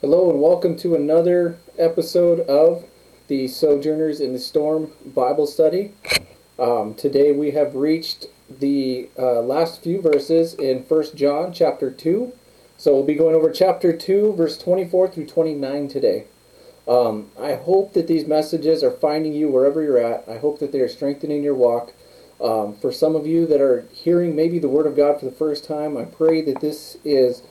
[0.00, 2.84] Hello and welcome to another episode of
[3.26, 5.92] the Sojourners in the Storm Bible Study.
[6.56, 12.32] Um, today we have reached the uh, last few verses in 1 John chapter 2.
[12.76, 16.26] So we'll be going over chapter 2, verse 24 through 29 today.
[16.86, 20.28] Um, I hope that these messages are finding you wherever you're at.
[20.28, 21.92] I hope that they are strengthening your walk.
[22.40, 25.32] Um, for some of you that are hearing maybe the Word of God for the
[25.32, 27.42] first time, I pray that this is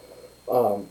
[0.50, 0.88] um,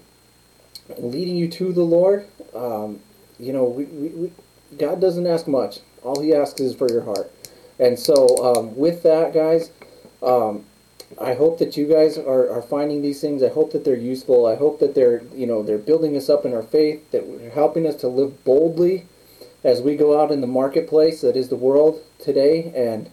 [0.98, 2.26] leading you to the Lord.
[2.54, 3.00] Um,
[3.38, 4.32] you know, we, we, we,
[4.78, 5.80] God doesn't ask much.
[6.02, 7.30] All He asks is for your heart.
[7.78, 9.70] And so, um, with that, guys,
[10.22, 10.64] um,
[11.20, 13.42] I hope that you guys are, are finding these things.
[13.42, 14.46] I hope that they're useful.
[14.46, 17.10] I hope that they're you know they're building us up in our faith.
[17.12, 19.06] That they're helping us to live boldly
[19.62, 23.10] as we go out in the marketplace that is the world today, and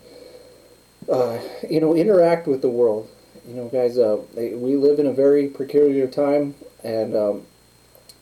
[1.09, 3.09] uh, you know interact with the world.
[3.48, 7.45] You know, guys, uh, we live in a very peculiar time, and um,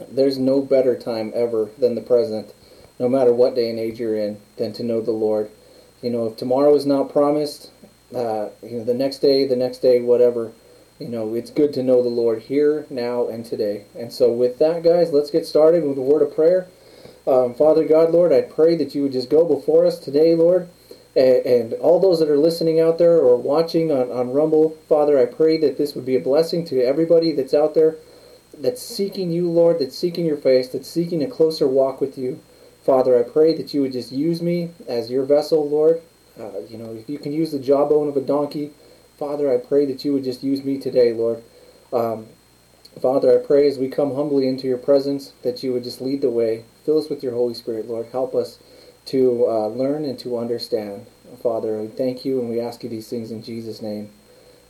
[0.09, 2.53] there's no better time ever than the present,
[2.99, 5.49] no matter what day and age you're in, than to know the Lord.
[6.01, 7.71] You know, if tomorrow is not promised,
[8.15, 10.51] uh, you know, the next day, the next day, whatever.
[10.99, 13.85] You know, it's good to know the Lord here, now, and today.
[13.97, 16.67] And so, with that, guys, let's get started with a word of prayer.
[17.25, 20.69] Um, Father God, Lord, I pray that you would just go before us today, Lord,
[21.15, 25.19] and, and all those that are listening out there or watching on, on Rumble, Father,
[25.19, 27.95] I pray that this would be a blessing to everybody that's out there
[28.61, 32.41] that's seeking you, Lord, that's seeking your face, that's seeking a closer walk with you.
[32.83, 36.01] Father, I pray that you would just use me as your vessel, Lord,
[36.39, 38.71] uh, you know, if you can use the jawbone of a donkey,
[39.17, 41.43] Father, I pray that you would just use me today, Lord.
[41.93, 42.27] Um,
[42.99, 46.21] Father, I pray as we come humbly into your presence that you would just lead
[46.21, 46.65] the way.
[46.85, 48.07] Fill us with your Holy Spirit, Lord.
[48.11, 48.59] Help us
[49.05, 51.07] to uh, learn and to understand.
[51.41, 54.09] Father, we thank you and we ask you these things in Jesus' name.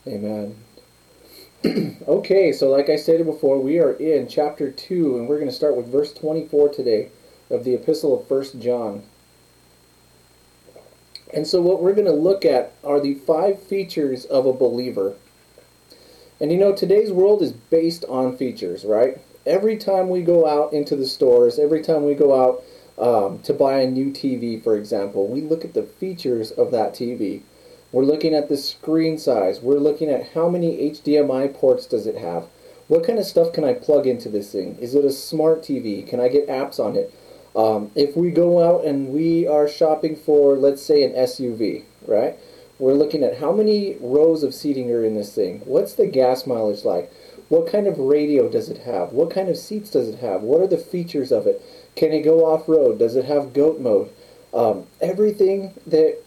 [0.07, 0.55] Amen.
[2.07, 5.55] okay, so like I stated before, we are in chapter 2, and we're going to
[5.55, 7.09] start with verse 24 today
[7.51, 9.03] of the epistle of 1 John.
[11.31, 15.13] And so, what we're going to look at are the five features of a believer.
[16.39, 19.19] And you know, today's world is based on features, right?
[19.45, 22.63] Every time we go out into the stores, every time we go out
[22.97, 26.93] um, to buy a new TV, for example, we look at the features of that
[26.93, 27.43] TV.
[27.91, 29.59] We're looking at the screen size.
[29.59, 32.47] We're looking at how many HDMI ports does it have.
[32.87, 34.77] What kind of stuff can I plug into this thing?
[34.79, 36.07] Is it a smart TV?
[36.07, 37.13] Can I get apps on it?
[37.55, 42.37] Um, if we go out and we are shopping for, let's say, an SUV, right?
[42.79, 45.61] We're looking at how many rows of seating are in this thing.
[45.65, 47.11] What's the gas mileage like?
[47.49, 49.11] What kind of radio does it have?
[49.11, 50.41] What kind of seats does it have?
[50.41, 51.61] What are the features of it?
[51.97, 52.99] Can it go off road?
[52.99, 54.09] Does it have goat mode?
[54.53, 56.23] Um, everything that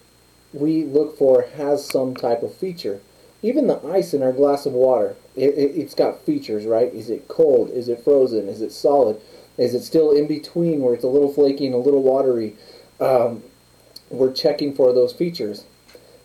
[0.55, 3.01] we look for has some type of feature.
[3.43, 6.95] Even the ice in our glass of water, it, it, it's got features, right?
[6.95, 7.71] Is it cold?
[7.71, 8.49] Is it frozen?
[8.49, 9.21] Is it solid?
[9.59, 12.57] Is it still in between where it's a little flaky and a little watery?
[13.01, 13.43] Um,
[14.09, 15.65] we're checking for those features.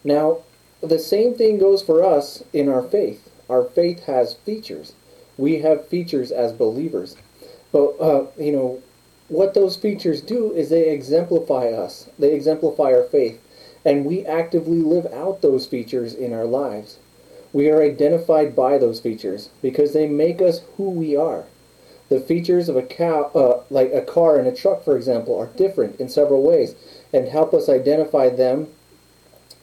[0.03, 0.39] Now,
[0.81, 3.29] the same thing goes for us in our faith.
[3.49, 4.93] Our faith has features.
[5.37, 7.17] We have features as believers.
[7.71, 8.81] But, uh, you know,
[9.27, 13.39] what those features do is they exemplify us, they exemplify our faith,
[13.85, 16.99] and we actively live out those features in our lives.
[17.51, 21.45] We are identified by those features because they make us who we are.
[22.09, 25.47] The features of a cow, uh, like a car and a truck, for example, are
[25.47, 26.75] different in several ways
[27.13, 28.67] and help us identify them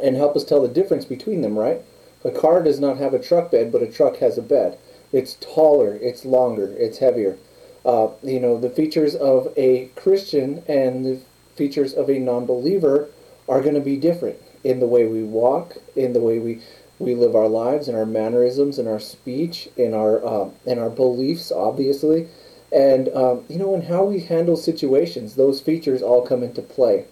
[0.03, 1.82] and help us tell the difference between them, right?
[2.25, 4.78] A car does not have a truck bed, but a truck has a bed.
[5.12, 7.38] It's taller, it's longer, it's heavier.
[7.84, 11.21] Uh, you know, the features of a Christian and the
[11.55, 13.09] features of a non believer
[13.48, 16.60] are going to be different in the way we walk, in the way we
[16.98, 20.90] we live our lives, in our mannerisms, in our speech, in our uh, in our
[20.90, 22.28] beliefs, obviously,
[22.72, 25.34] and um, you know, in how we handle situations.
[25.34, 27.06] Those features all come into play.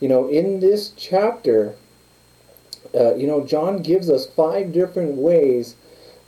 [0.00, 1.74] You know, in this chapter,
[2.94, 5.74] uh, you know, John gives us five different ways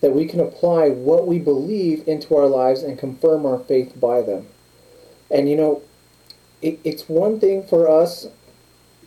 [0.01, 4.23] that we can apply what we believe into our lives and confirm our faith by
[4.23, 4.49] them.
[5.31, 5.83] And you know,
[6.61, 8.27] it, it's one thing for us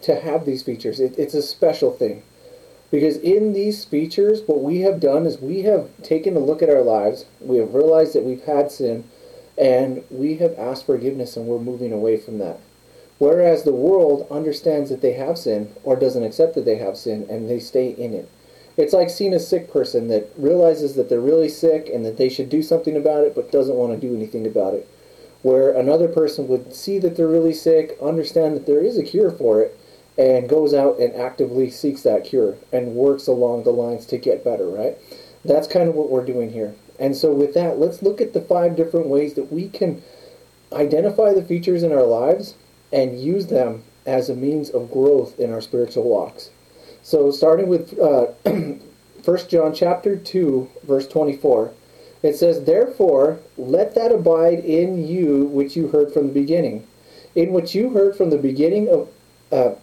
[0.04, 1.00] to have these features.
[1.00, 2.24] It, it's a special thing.
[2.92, 6.70] Because in these features, what we have done is we have taken a look at
[6.70, 9.06] our lives, we have realized that we've had sin,
[9.58, 12.60] and we have asked forgiveness and we're moving away from that.
[13.20, 17.26] Whereas the world understands that they have sin or doesn't accept that they have sin
[17.30, 18.30] and they stay in it.
[18.76, 22.30] It's like seeing a sick person that realizes that they're really sick and that they
[22.30, 24.90] should do something about it but doesn't want to do anything about it.
[25.44, 29.32] Where another person would see that they're really sick, understand that there is a cure
[29.32, 29.80] for it,
[30.18, 34.44] and goes out and actively seeks that cure and works along the lines to get
[34.44, 34.98] better, right?
[35.44, 36.76] That's kind of what we're doing here.
[37.00, 40.04] And so, with that, let's look at the five different ways that we can
[40.72, 42.56] identify the features in our lives
[42.92, 46.52] and use them as a means of growth in our spiritual walks.
[47.02, 48.28] So, starting with uh,
[49.26, 51.74] 1 John chapter 2, verse 24,
[52.22, 56.88] it says, Therefore, let that abide in you which you heard from the beginning.
[57.36, 59.10] In which you heard from the beginning of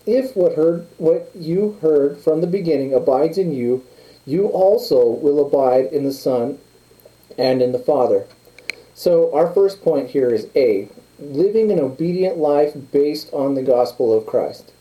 [0.06, 3.84] if what heard what you heard from the beginning abides in you,
[4.26, 6.58] you also will abide in the Son
[7.38, 8.26] and in the Father.
[8.94, 10.88] So our first point here is A,
[11.19, 14.72] living an obedient life based on the gospel of Christ.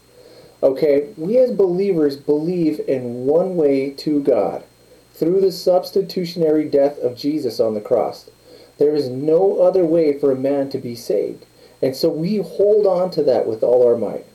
[0.61, 4.63] Okay, we as believers believe in one way to God
[5.13, 8.29] through the substitutionary death of Jesus on the cross.
[8.77, 11.45] There is no other way for a man to be saved.
[11.81, 14.25] And so we hold on to that with all our might.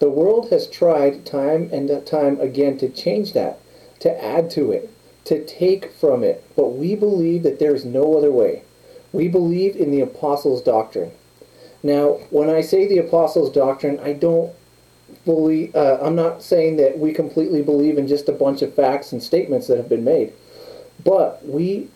[0.00, 3.60] The world has tried time and time again to change that,
[4.00, 4.90] to add to it,
[5.24, 8.62] to take from it, but we believe that there is no other way.
[9.12, 11.12] We believe in the apostles' doctrine.
[11.82, 14.52] Now, when I say the apostles' doctrine, I don't
[15.26, 19.12] fully, uh, I'm not saying that we completely believe in just a bunch of facts
[19.12, 20.32] and statements that have been made,
[21.04, 21.88] but we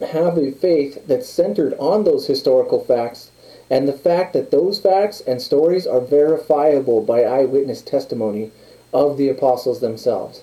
[0.00, 3.30] have a faith that's centered on those historical facts
[3.70, 8.50] and the fact that those facts and stories are verifiable by eyewitness testimony
[8.92, 10.42] of the apostles themselves.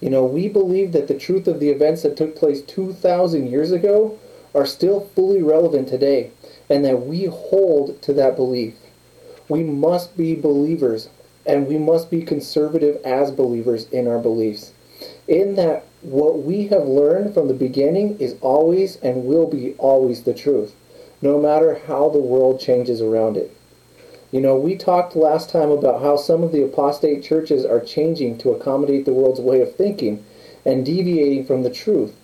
[0.00, 3.70] You know, we believe that the truth of the events that took place 2,000 years
[3.72, 4.18] ago
[4.54, 6.30] are still fully relevant today,
[6.68, 8.74] and that we hold to that belief.
[9.48, 11.08] We must be believers,
[11.46, 14.72] and we must be conservative as believers in our beliefs.
[15.26, 20.22] In that, what we have learned from the beginning is always and will be always
[20.22, 20.74] the truth
[21.22, 23.56] no matter how the world changes around it.
[24.32, 28.38] You know, we talked last time about how some of the apostate churches are changing
[28.38, 30.24] to accommodate the world's way of thinking
[30.64, 32.14] and deviating from the truth.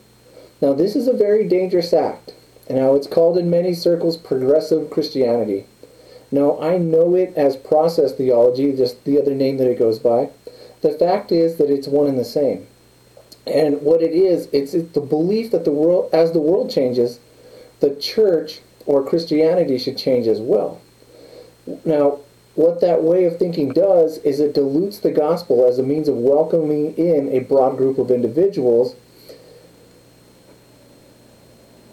[0.60, 2.34] Now, this is a very dangerous act,
[2.66, 5.66] and now it's called in many circles progressive Christianity.
[6.30, 10.30] Now, I know it as process theology, just the other name that it goes by.
[10.80, 12.66] The fact is that it's one and the same.
[13.46, 17.20] And what it is, it's, it's the belief that the world, as the world changes,
[17.80, 20.80] the church or Christianity should change as well.
[21.84, 22.20] Now,
[22.54, 26.16] what that way of thinking does is it dilutes the gospel as a means of
[26.16, 28.96] welcoming in a broad group of individuals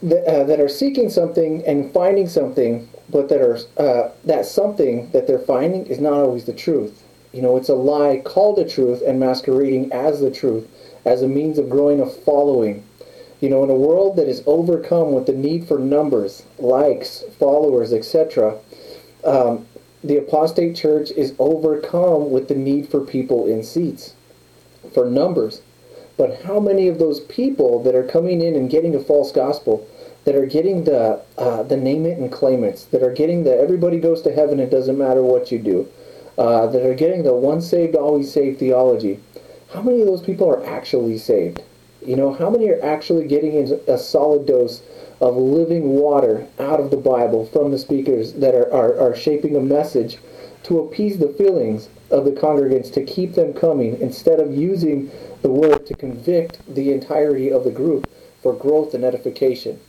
[0.01, 5.11] that, uh, that are seeking something and finding something, but that are uh, that something
[5.11, 7.03] that they're finding is not always the truth.
[7.33, 10.65] You know, it's a lie called a truth and masquerading as the truth
[11.03, 12.85] as a means of growing a following
[13.41, 17.91] you know, in a world that is overcome with the need for numbers, likes, followers,
[17.93, 18.57] etc.,
[19.23, 19.65] um,
[20.03, 24.13] the apostate church is overcome with the need for people in seats,
[24.93, 25.61] for numbers.
[26.17, 29.87] But how many of those people that are coming in and getting a false gospel,
[30.23, 33.55] that are getting the uh, the name it and claim it, that are getting the
[33.55, 35.87] everybody goes to heaven, it doesn't matter what you do,
[36.37, 39.19] uh, that are getting the once saved, always saved theology,
[39.71, 41.61] how many of those people are actually saved?
[42.05, 43.57] You know, how many are actually getting
[43.87, 44.83] a solid dose
[45.19, 49.55] of living water out of the Bible from the speakers that are, are, are shaping
[49.55, 50.19] a message
[50.63, 55.09] to appease the feelings of the congregants to keep them coming instead of using
[55.41, 58.07] the word to convict the entirety of the group
[58.43, 59.79] for growth and edification?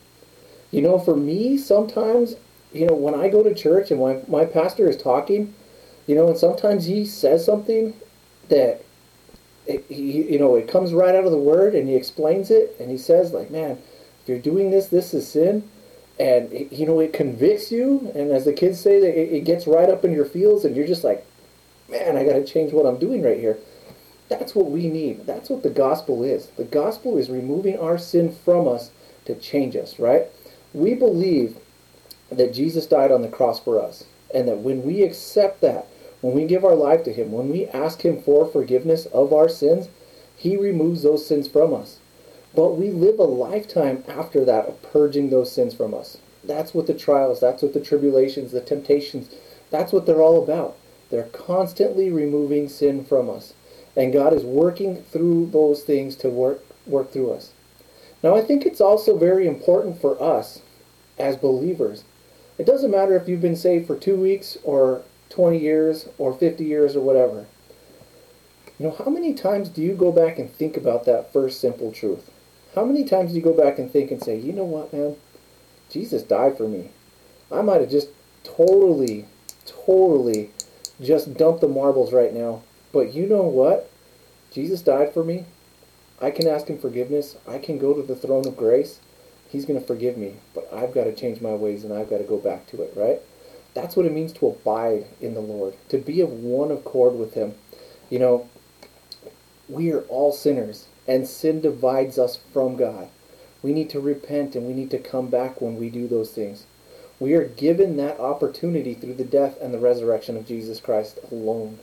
[0.70, 2.36] You know, for me, sometimes,
[2.72, 5.54] you know, when I go to church and my, my pastor is talking,
[6.06, 7.94] you know, and sometimes he says something
[8.48, 8.85] that
[9.66, 12.76] it, he, you know, it comes right out of the word, and he explains it,
[12.78, 13.78] and he says, like, man,
[14.22, 15.68] if you're doing this, this is sin,
[16.18, 19.88] and you know, it convicts you, and as the kids say, it, it gets right
[19.88, 21.26] up in your feels, and you're just like,
[21.88, 23.58] man, I got to change what I'm doing right here.
[24.28, 25.26] That's what we need.
[25.26, 26.48] That's what the gospel is.
[26.56, 28.90] The gospel is removing our sin from us
[29.24, 30.24] to change us, right?
[30.72, 31.58] We believe
[32.30, 34.04] that Jesus died on the cross for us,
[34.34, 35.86] and that when we accept that,
[36.26, 39.48] when we give our life to Him, when we ask Him for forgiveness of our
[39.48, 39.88] sins,
[40.36, 42.00] He removes those sins from us.
[42.52, 46.18] But we live a lifetime after that of purging those sins from us.
[46.42, 49.30] That's what the trials, that's what the tribulations, the temptations,
[49.70, 50.76] that's what they're all about.
[51.10, 53.54] They're constantly removing sin from us.
[53.96, 57.52] And God is working through those things to work, work through us.
[58.24, 60.60] Now, I think it's also very important for us
[61.20, 62.02] as believers.
[62.58, 66.64] It doesn't matter if you've been saved for two weeks or 20 years or 50
[66.64, 67.46] years or whatever.
[68.78, 71.92] You know, how many times do you go back and think about that first simple
[71.92, 72.30] truth?
[72.74, 75.16] How many times do you go back and think and say, you know what, man?
[75.88, 76.90] Jesus died for me.
[77.50, 78.08] I might have just
[78.44, 79.26] totally,
[79.64, 80.50] totally
[81.00, 82.62] just dumped the marbles right now.
[82.92, 83.90] But you know what?
[84.52, 85.46] Jesus died for me.
[86.20, 87.36] I can ask him forgiveness.
[87.46, 89.00] I can go to the throne of grace.
[89.48, 92.18] He's going to forgive me, but I've got to change my ways and I've got
[92.18, 93.20] to go back to it, right?
[93.76, 97.34] That's what it means to abide in the Lord, to be of one accord with
[97.34, 97.56] Him.
[98.08, 98.48] You know,
[99.68, 103.10] we are all sinners, and sin divides us from God.
[103.62, 106.64] We need to repent and we need to come back when we do those things.
[107.20, 111.78] We are given that opportunity through the death and the resurrection of Jesus Christ alone.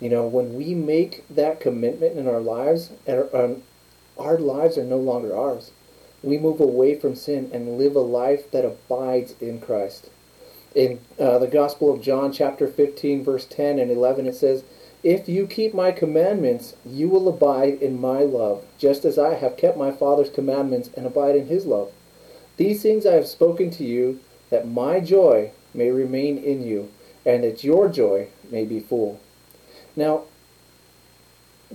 [0.00, 3.64] You know, when we make that commitment in our lives, our, um,
[4.16, 5.72] our lives are no longer ours.
[6.22, 10.08] We move away from sin and live a life that abides in Christ.
[10.74, 14.64] In uh, the Gospel of John, chapter 15, verse 10 and 11, it says,
[15.04, 19.56] If you keep my commandments, you will abide in my love, just as I have
[19.56, 21.92] kept my Father's commandments and abide in his love.
[22.56, 26.90] These things I have spoken to you, that my joy may remain in you,
[27.24, 29.20] and that your joy may be full.
[29.94, 30.24] Now,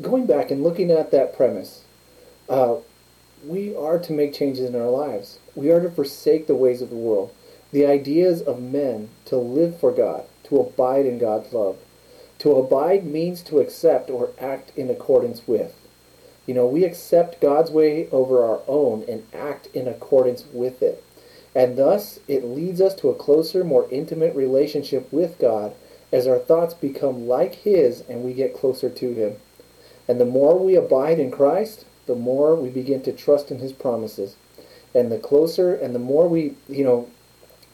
[0.01, 1.83] going back and looking at that premise,
[2.49, 2.75] uh,
[3.45, 5.39] we are to make changes in our lives.
[5.55, 7.33] We are to forsake the ways of the world,
[7.71, 11.77] the ideas of men, to live for God, to abide in God's love.
[12.39, 15.75] To abide means to accept or act in accordance with.
[16.45, 21.03] You know, we accept God's way over our own and act in accordance with it.
[21.53, 25.75] And thus, it leads us to a closer, more intimate relationship with God
[26.11, 29.35] as our thoughts become like His and we get closer to Him.
[30.07, 33.73] And the more we abide in Christ, the more we begin to trust in His
[33.73, 34.35] promises.
[34.95, 37.09] And the closer and the more we, you know,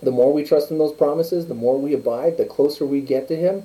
[0.05, 3.27] the more we trust in those promises, the more we abide, the closer we get
[3.27, 3.63] to Him,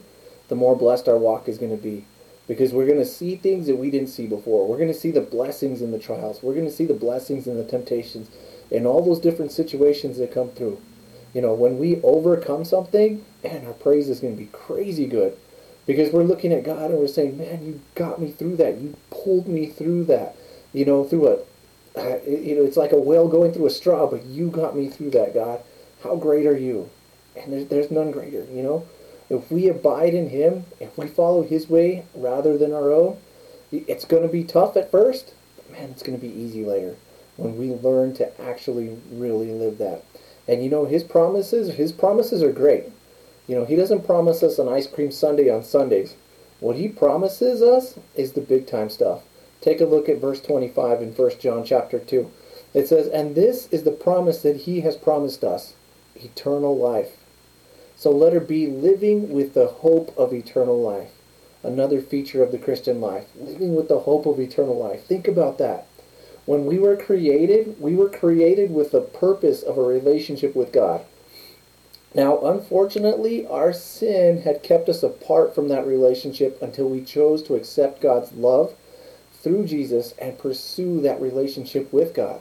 [0.49, 2.05] the more blessed our walk is going to be.
[2.49, 4.67] Because we're going to see things that we didn't see before.
[4.67, 6.43] We're going to see the blessings in the trials.
[6.43, 8.29] We're going to see the blessings in the temptations
[8.73, 10.81] and all those different situations that come through.
[11.33, 15.37] You know, when we overcome something, man, our praise is going to be crazy good.
[15.87, 18.79] Because we're looking at God and we're saying, man, you got me through that.
[18.79, 20.37] You pulled me through that.
[20.73, 21.33] You know, through a,
[21.97, 24.89] uh, you know, it's like a whale going through a straw, but you got me
[24.89, 25.61] through that, God.
[26.02, 26.90] How great are you?
[27.37, 28.87] And there's, there's none greater, you know?
[29.28, 33.19] If we abide in Him, if we follow His way rather than our own,
[33.71, 36.97] it's going to be tough at first, but man, it's going to be easy later
[37.37, 40.04] when we learn to actually really live that.
[40.49, 42.85] And you know, his promises, his promises are great.
[43.47, 46.16] You know, he doesn't promise us an ice cream sundae on Sundays.
[46.59, 49.23] What he promises us is the big time stuff.
[49.61, 52.30] Take a look at verse 25 in 1 John chapter 2.
[52.75, 55.75] It says, And this is the promise that he has promised us,
[56.23, 57.17] eternal life.
[57.97, 61.11] So let her be living with the hope of eternal life.
[61.62, 65.05] Another feature of the Christian life, living with the hope of eternal life.
[65.05, 65.87] Think about that.
[66.47, 71.05] When we were created, we were created with the purpose of a relationship with God.
[72.15, 77.55] Now, unfortunately, our sin had kept us apart from that relationship until we chose to
[77.55, 78.75] accept God's love
[79.33, 82.41] through Jesus and pursue that relationship with God.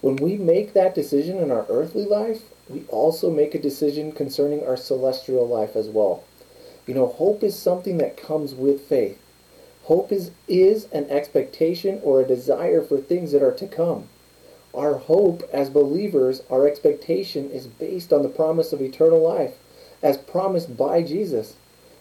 [0.00, 4.64] When we make that decision in our earthly life, we also make a decision concerning
[4.64, 6.22] our celestial life as well.
[6.86, 9.20] You know, hope is something that comes with faith.
[9.84, 14.08] Hope is, is an expectation or a desire for things that are to come.
[14.72, 19.54] Our hope as believers, our expectation is based on the promise of eternal life
[20.00, 21.56] as promised by Jesus.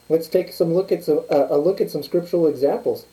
[0.08, 3.06] Let's take some look at some, uh, a look at some scriptural examples.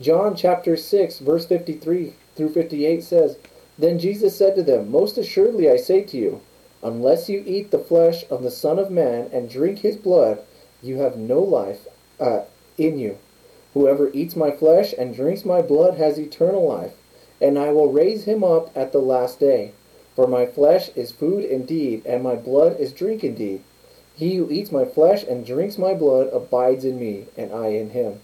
[0.00, 3.36] John chapter 6 verse 53 through 58 says,
[3.78, 6.40] Then Jesus said to them, Most assuredly I say to you,
[6.82, 10.40] unless you eat the flesh of the Son of Man and drink his blood,
[10.82, 11.86] you have no life
[12.18, 12.42] uh,
[12.76, 13.18] in you.
[13.74, 16.92] Whoever eats my flesh and drinks my blood has eternal life,
[17.40, 19.72] and I will raise him up at the last day.
[20.14, 23.62] For my flesh is food indeed, and my blood is drink indeed.
[24.14, 27.90] He who eats my flesh and drinks my blood abides in me, and I in
[27.90, 28.20] him.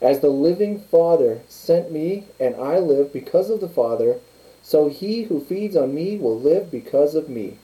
[0.00, 4.20] As the living Father sent me, and I live because of the Father,
[4.62, 7.58] so he who feeds on me will live because of me.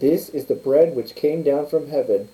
[0.00, 2.28] This is the bread which came down from heaven,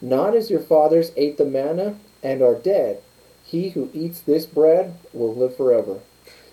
[0.00, 3.00] not as your fathers ate the manna and are dead.
[3.44, 6.00] He who eats this bread will live forever.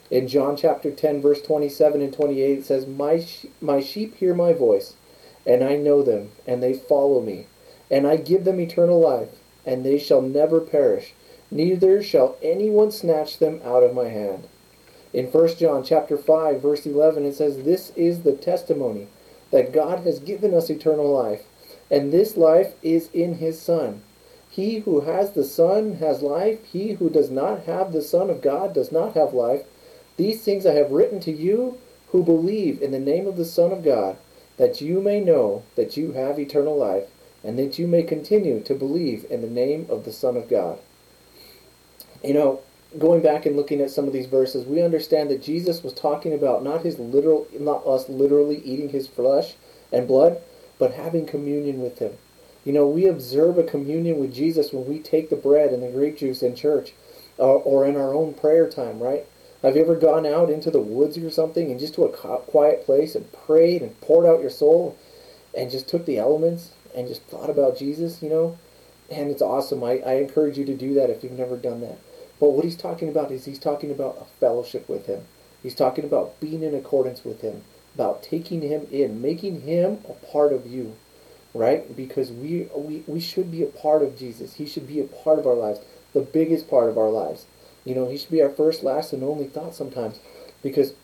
[0.09, 3.25] In John chapter 10, verse 27 and 28, it says, my,
[3.59, 4.93] my sheep hear my voice,
[5.45, 7.47] and I know them, and they follow me.
[7.89, 9.29] And I give them eternal life,
[9.65, 11.13] and they shall never perish,
[11.51, 14.47] neither shall anyone snatch them out of my hand.
[15.13, 19.07] In 1 John chapter 5, verse 11, it says, This is the testimony
[19.53, 21.43] that God has given us eternal life,
[21.91, 24.01] and this life is in his Son.
[24.49, 26.65] He who has the Son has life.
[26.65, 29.61] He who does not have the Son of God does not have life.
[30.17, 33.71] These things I have written to you who believe in the name of the Son
[33.71, 34.17] of God,
[34.57, 37.05] that you may know that you have eternal life,
[37.43, 40.79] and that you may continue to believe in the name of the Son of God.
[42.23, 42.61] You know,
[42.97, 46.33] going back and looking at some of these verses, we understand that Jesus was talking
[46.33, 49.55] about not his literal, not us literally eating his flesh
[49.91, 50.41] and blood,
[50.79, 52.13] but having communion with him.
[52.65, 55.89] You know, we observe a communion with Jesus when we take the bread and the
[55.89, 56.93] grape juice in church
[57.37, 59.25] or, or in our own prayer time, right?
[59.61, 62.85] Have you ever gone out into the woods or something and just to a quiet
[62.85, 64.97] place and prayed and poured out your soul
[65.55, 68.57] and just took the elements and just thought about Jesus, you know?
[69.09, 69.83] And it's awesome.
[69.83, 71.97] I, I encourage you to do that if you've never done that.
[72.43, 75.21] But what he's talking about is he's talking about a fellowship with him.
[75.61, 77.63] He's talking about being in accordance with him,
[77.95, 80.97] about taking him in, making him a part of you,
[81.53, 81.95] right?
[81.95, 84.55] Because we, we, we should be a part of Jesus.
[84.55, 85.79] He should be a part of our lives,
[86.11, 87.45] the biggest part of our lives.
[87.85, 90.19] You know, he should be our first, last, and only thought sometimes
[90.61, 90.95] because,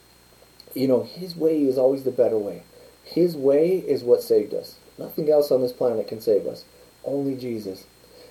[0.75, 2.63] you know, his way is always the better way.
[3.05, 4.75] His way is what saved us.
[4.98, 6.65] Nothing else on this planet can save us.
[7.05, 7.86] Only Jesus.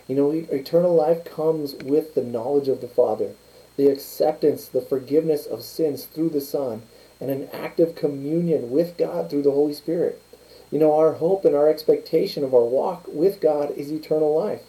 [0.08, 3.34] You know, eternal life comes with the knowledge of the Father,
[3.76, 6.82] the acceptance, the forgiveness of sins through the Son,
[7.20, 10.20] and an active communion with God through the Holy Spirit.
[10.70, 14.62] You know, our hope and our expectation of our walk with God is eternal life.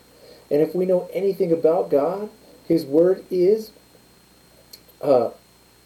[0.52, 2.30] And if we know anything about God,
[2.68, 3.72] His Word is,
[5.02, 5.30] uh,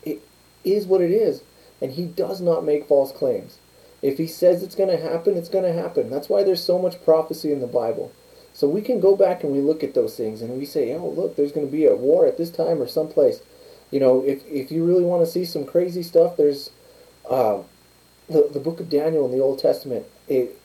[0.04, 0.22] it
[0.64, 1.44] is what it is,
[1.80, 3.60] and He does not make false claims.
[4.02, 6.10] If He says it's going to happen, it's going to happen.
[6.10, 8.12] That's why there's so much prophecy in the Bible.
[8.64, 11.10] So we can go back and we look at those things and we say, oh,
[11.10, 13.42] look, there's going to be a war at this time or someplace.
[13.92, 16.70] You know, if, if you really want to see some crazy stuff, there's
[17.30, 17.64] uh,
[18.30, 20.06] the, the book of Daniel in the Old Testament.
[20.30, 20.58] It,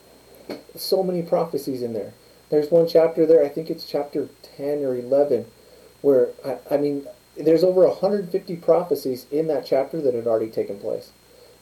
[0.76, 2.14] so many prophecies in there.
[2.50, 5.46] There's one chapter there, I think it's chapter 10 or 11,
[6.00, 7.04] where, I, I mean,
[7.36, 11.10] there's over 150 prophecies in that chapter that had already taken place.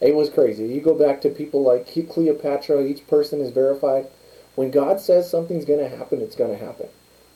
[0.02, 0.66] It was crazy.
[0.66, 4.08] You go back to people like Cleopatra, each person is verified.
[4.56, 6.88] When God says something's going to happen, it's going to happen.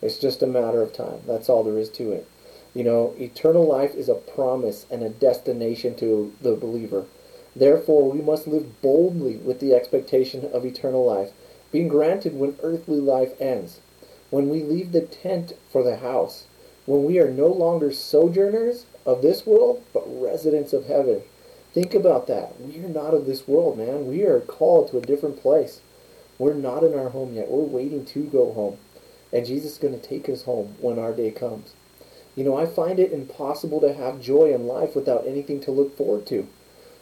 [0.03, 1.21] It's just a matter of time.
[1.27, 2.27] That's all there is to it.
[2.75, 7.05] You know, eternal life is a promise and a destination to the believer.
[7.55, 11.33] Therefore, we must live boldly with the expectation of eternal life,
[11.71, 13.81] being granted when earthly life ends.
[14.31, 16.47] When we leave the tent for the house,
[16.87, 21.23] when we are no longer sojourners of this world, but residents of heaven.
[21.75, 22.59] Think about that.
[22.61, 24.07] We are not of this world, man.
[24.07, 25.83] We are called to a different place.
[26.41, 27.51] We're not in our home yet.
[27.51, 28.79] We're waiting to go home.
[29.31, 31.75] And Jesus is going to take us home when our day comes.
[32.35, 35.95] You know, I find it impossible to have joy in life without anything to look
[35.95, 36.49] forward to.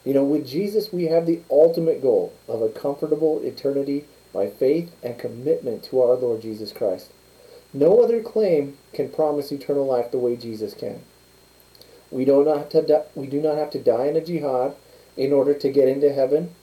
[0.05, 4.91] You know, with Jesus, we have the ultimate goal of a comfortable eternity by faith
[5.05, 7.13] and commitment to our Lord Jesus Christ.
[7.73, 11.03] No other claim can promise eternal life the way Jesus can.
[12.11, 14.75] We, do not have to we do not have to die in a jihad
[15.17, 16.57] in order to get into heaven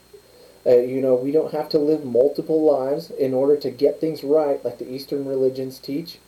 [0.66, 4.24] uh, you know, we don't have to live multiple lives in order to get things
[4.24, 6.18] right, like the Eastern religions teach.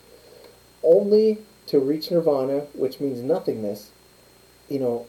[0.82, 3.90] Only to reach nirvana, which means nothingness,
[4.68, 5.06] you know,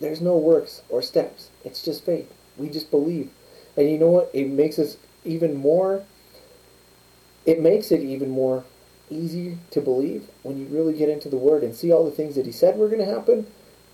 [0.00, 1.50] there's no works or steps.
[1.64, 2.32] It's just faith.
[2.56, 3.30] We just believe.
[3.76, 4.30] And you know what?
[4.32, 6.04] It makes us even more,
[7.46, 8.64] it makes it even more
[9.10, 12.34] easy to believe when you really get into the Word and see all the things
[12.34, 13.46] that He said were going to happen,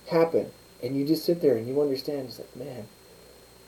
[0.09, 0.51] happen.
[0.83, 2.87] And you just sit there and you understand, it's like, man,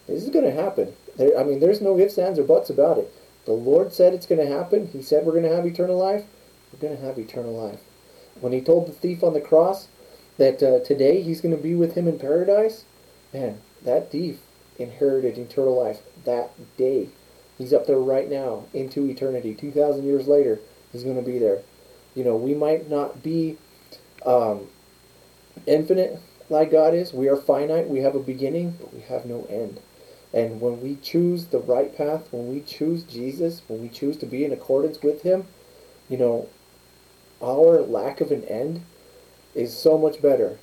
[0.07, 0.93] this is going to happen.
[1.17, 3.13] There, I mean, there's no ifs, ands, or buts about it.
[3.45, 4.87] The Lord said it's going to happen.
[4.87, 6.25] He said we're going to have eternal life.
[6.71, 7.79] We're going to have eternal life.
[8.39, 9.87] When he told the thief on the cross
[10.37, 12.85] that uh, today he's going to be with him in paradise,
[13.33, 14.39] man, that thief
[14.77, 17.09] inherited eternal life that day.
[17.57, 19.55] He's up there right now into eternity.
[19.55, 20.59] 2,000 years later,
[20.91, 21.61] he's going to be there.
[22.15, 23.57] You know, we might not be
[24.25, 24.67] um,
[25.65, 27.13] infinite like God is.
[27.13, 27.89] We are finite.
[27.89, 29.79] We have a beginning, but we have no end.
[30.33, 34.25] And when we choose the right path, when we choose Jesus, when we choose to
[34.25, 35.47] be in accordance with Him,
[36.09, 36.49] you know,
[37.41, 38.83] our lack of an end
[39.55, 40.59] is so much better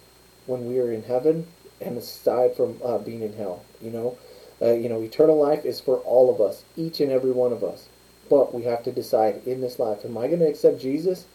[0.46, 1.46] when we are in heaven
[1.80, 3.64] and aside from uh, being in hell.
[3.80, 4.18] You know,
[4.60, 7.64] uh, you know, eternal life is for all of us, each and every one of
[7.64, 7.88] us.
[8.30, 11.26] But we have to decide in this life: Am I going to accept Jesus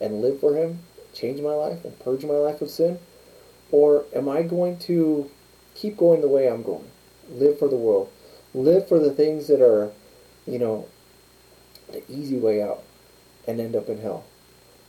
[0.00, 0.80] and live for Him,
[1.12, 2.98] change my life, and purge my life of sin,
[3.70, 5.30] or am I going to
[5.74, 6.90] keep going the way I'm going?
[7.30, 8.10] Live for the world,
[8.54, 9.92] live for the things that are,
[10.46, 10.86] you know,
[11.92, 12.82] the easy way out,
[13.46, 14.24] and end up in hell.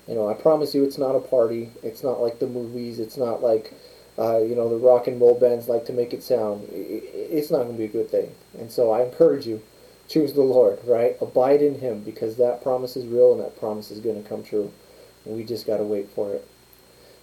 [0.08, 1.70] You know, I promise you, it's not a party.
[1.84, 3.00] It's not like the movies.
[3.00, 3.74] It's not like,
[4.18, 6.68] uh, you know, the rock and roll bands like to make it sound.
[6.72, 8.36] It's not going to be a good thing.
[8.58, 9.62] And so I encourage you,
[10.08, 11.16] choose the Lord, right?
[11.22, 14.44] Abide in Him because that promise is real and that promise is going to come
[14.44, 14.74] true.
[15.26, 16.48] We just got to wait for it.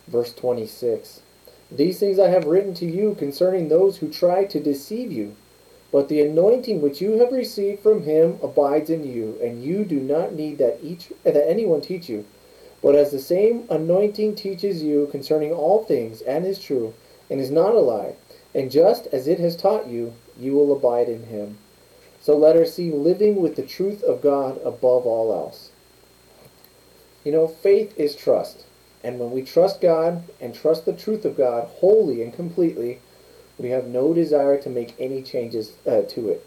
[0.07, 1.21] Verse 26.
[1.71, 5.37] These things I have written to you concerning those who try to deceive you.
[5.93, 10.01] But the anointing which you have received from him abides in you, and you do
[10.01, 12.25] not need that each that anyone teach you.
[12.83, 16.95] But as the same anointing teaches you concerning all things, and is true,
[17.31, 18.15] and is not a lie,
[18.55, 21.59] and just as it has taught you, you will abide in him.
[22.21, 25.71] So let us see living with the truth of God above all else.
[27.25, 28.65] You know, faith is trust.
[29.05, 33.01] And when we trust God and trust the truth of God wholly and completely,
[33.59, 36.47] we have no desire to make any changes uh, to it.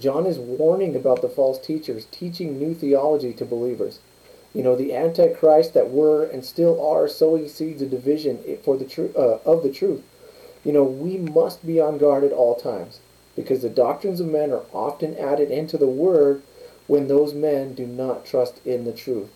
[0.00, 4.00] John is warning about the false teachers teaching new theology to believers.
[4.52, 8.84] You know, the antichrist that were and still are sowing seeds of division for the
[8.84, 10.02] tr- uh, of the truth.
[10.64, 13.00] You know, we must be on guard at all times
[13.36, 16.42] because the doctrines of men are often added into the word
[16.86, 19.30] when those men do not trust in the truth.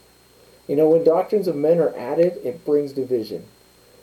[0.68, 3.44] You know, when doctrines of men are added, it brings division.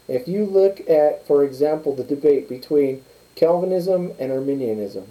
[0.08, 3.04] If you look at, for example, the debate between
[3.36, 5.08] Calvinism and Arminianism,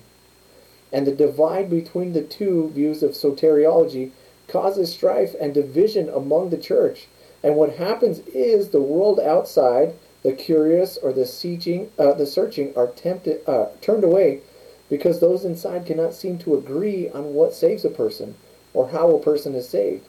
[0.92, 4.10] and the divide between the two views of soteriology
[4.48, 7.06] causes strife and division among the church.
[7.42, 12.72] And what happens is the world outside, the curious or the seeking, uh, the searching,
[12.76, 14.40] are tempted, uh, turned away
[14.88, 18.36] because those inside cannot seem to agree on what saves a person
[18.72, 20.06] or how a person is saved.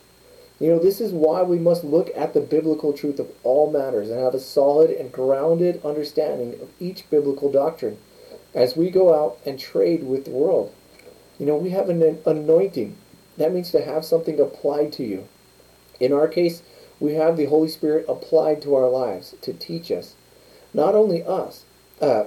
[0.60, 4.10] You know, this is why we must look at the biblical truth of all matters
[4.10, 7.98] and have a solid and grounded understanding of each biblical doctrine
[8.54, 10.74] as we go out and trade with the world.
[11.38, 12.96] You know, we have an anointing.
[13.38, 15.28] That means to have something applied to you.
[16.00, 16.64] In our case,
[17.02, 20.16] we have the Holy Spirit applied to our lives to teach us.
[20.74, 21.66] Not only us,
[22.00, 22.26] uh,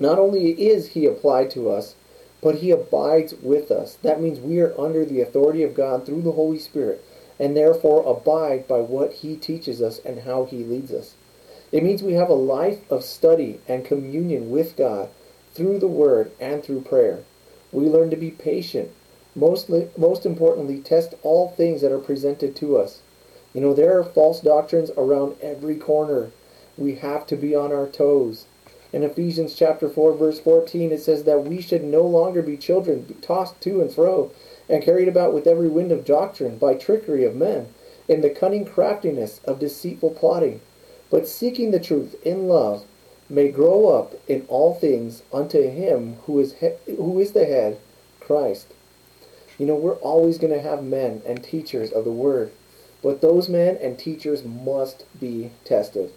[0.00, 1.94] not only is He applied to us,
[2.40, 3.98] but He abides with us.
[4.02, 7.04] That means we are under the authority of God through the Holy Spirit
[7.38, 11.14] and therefore abide by what he teaches us and how he leads us.
[11.70, 15.10] It means we have a life of study and communion with God
[15.54, 17.24] through the Word and through prayer.
[17.70, 18.90] We learn to be patient.
[19.34, 23.02] Mostly, most importantly, test all things that are presented to us.
[23.52, 26.30] You know, there are false doctrines around every corner.
[26.76, 28.46] We have to be on our toes.
[28.90, 33.14] In Ephesians chapter 4 verse 14 it says that we should no longer be children
[33.20, 34.30] tossed to and fro
[34.68, 37.68] and carried about with every wind of doctrine by trickery of men,
[38.06, 40.60] in the cunning craftiness of deceitful plotting,
[41.10, 42.84] but seeking the truth in love,
[43.28, 47.78] may grow up in all things unto him who is he- who is the head,
[48.20, 48.68] Christ.
[49.58, 52.50] You know, we're always going to have men and teachers of the word,
[53.02, 56.12] but those men and teachers must be tested.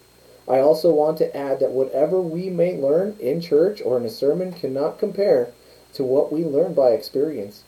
[0.48, 4.10] I also want to add that whatever we may learn in church or in a
[4.10, 5.52] sermon cannot compare
[5.94, 7.64] to what we learn by experience.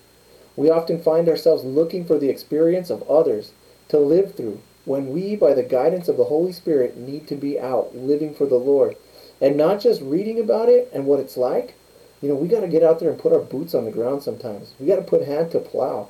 [0.56, 3.52] We often find ourselves looking for the experience of others
[3.88, 7.58] to live through when we, by the guidance of the Holy Spirit, need to be
[7.58, 8.96] out living for the Lord.
[9.40, 11.74] And not just reading about it and what it's like.
[12.20, 14.22] You know, we got to get out there and put our boots on the ground
[14.22, 14.74] sometimes.
[14.78, 16.08] We got to put hand to plow.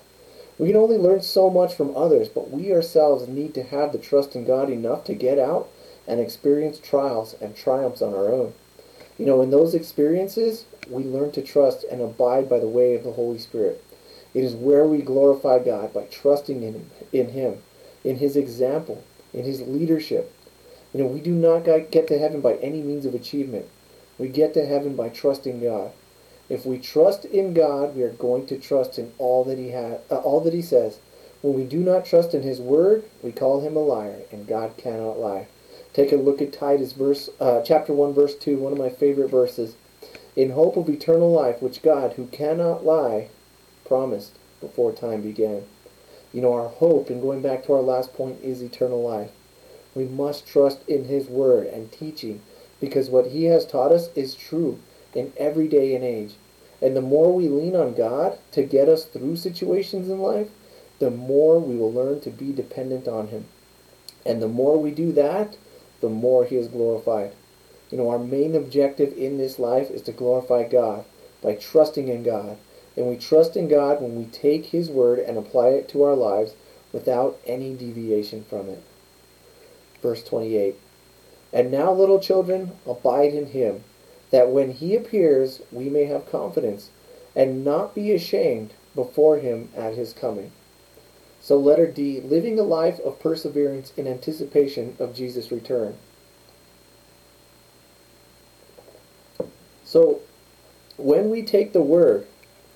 [0.58, 3.98] We can only learn so much from others, but we ourselves need to have the
[3.98, 5.68] trust in God enough to get out
[6.06, 8.54] and experience trials and triumphs on our own.
[9.18, 13.04] You know, in those experiences, we learn to trust and abide by the way of
[13.04, 13.82] the Holy Spirit.
[14.34, 17.62] It is where we glorify God by trusting in him, in Him,
[18.02, 20.32] in His example, in His leadership.
[20.92, 23.66] You know, we do not get to heaven by any means of achievement.
[24.18, 25.92] We get to heaven by trusting God.
[26.48, 30.00] If we trust in God, we are going to trust in all that He has,
[30.10, 30.98] uh, all that He says.
[31.40, 34.76] When we do not trust in His word, we call Him a liar, and God
[34.76, 35.46] cannot lie.
[35.92, 39.30] Take a look at Titus, verse, uh, chapter one, verse two, one of my favorite
[39.30, 39.76] verses.
[40.34, 43.28] In hope of eternal life, which God, who cannot lie,
[43.84, 45.64] promised before time began.
[46.32, 49.30] You know, our hope, and going back to our last point, is eternal life.
[49.94, 52.42] We must trust in His Word and teaching
[52.80, 54.80] because what He has taught us is true
[55.14, 56.34] in every day and age.
[56.82, 60.48] And the more we lean on God to get us through situations in life,
[60.98, 63.46] the more we will learn to be dependent on Him.
[64.26, 65.56] And the more we do that,
[66.00, 67.32] the more He is glorified.
[67.90, 71.04] You know, our main objective in this life is to glorify God
[71.42, 72.56] by trusting in God
[72.96, 76.14] and we trust in God when we take His word and apply it to our
[76.14, 76.54] lives
[76.92, 78.82] without any deviation from it.
[80.00, 80.76] Verse 28
[81.52, 83.84] And now, little children, abide in Him,
[84.30, 86.90] that when He appears, we may have confidence
[87.34, 90.52] and not be ashamed before Him at His coming.
[91.40, 95.96] So, letter D, living a life of perseverance in anticipation of Jesus' return.
[99.84, 100.20] So,
[100.96, 102.26] when we take the word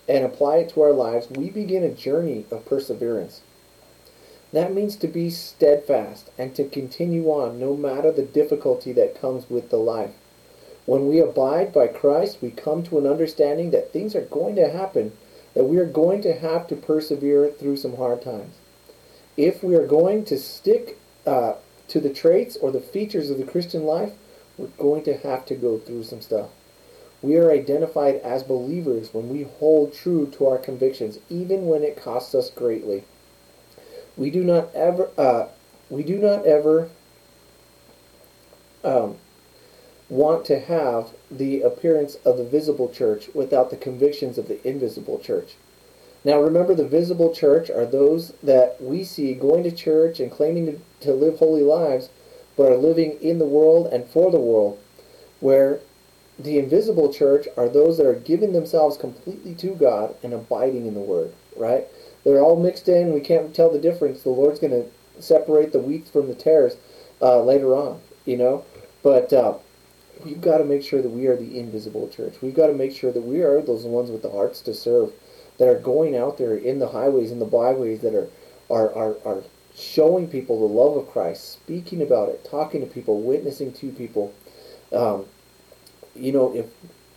[0.08, 3.42] and apply it to our lives, we begin a journey of perseverance.
[4.52, 9.50] That means to be steadfast and to continue on no matter the difficulty that comes
[9.50, 10.14] with the life.
[10.86, 14.70] When we abide by Christ, we come to an understanding that things are going to
[14.70, 15.12] happen,
[15.52, 18.54] that we are going to have to persevere through some hard times.
[19.36, 21.52] if we are going to stick uh,
[21.86, 24.12] to the traits or the features of the Christian life,
[24.56, 26.48] we're going to have to go through some stuff.
[27.20, 32.00] We are identified as believers when we hold true to our convictions, even when it
[32.00, 33.04] costs us greatly.
[34.16, 35.48] We do not ever, uh,
[35.90, 36.90] we do not ever
[38.84, 39.16] um,
[40.08, 45.18] want to have the appearance of the visible church without the convictions of the invisible
[45.18, 45.54] church.
[46.24, 50.66] Now, remember, the visible church are those that we see going to church and claiming
[50.66, 52.10] to, to live holy lives,
[52.56, 54.78] but are living in the world and for the world,
[55.40, 55.80] where
[56.38, 60.94] the invisible church are those that are giving themselves completely to God and abiding in
[60.94, 61.86] the Word, right?
[62.24, 63.12] They're all mixed in.
[63.12, 64.22] We can't tell the difference.
[64.22, 66.76] The Lord's going to separate the wheat from the tares
[67.20, 68.64] uh, later on, you know?
[69.02, 69.54] But uh,
[70.24, 72.36] we've got to make sure that we are the invisible church.
[72.40, 75.12] We've got to make sure that we are those ones with the hearts to serve,
[75.58, 78.28] that are going out there in the highways, in the byways, that are,
[78.70, 79.42] are, are, are
[79.74, 84.32] showing people the love of Christ, speaking about it, talking to people, witnessing to people.
[84.92, 85.26] Um,
[86.18, 86.66] you know, if